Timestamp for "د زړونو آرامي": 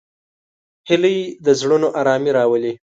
1.45-2.31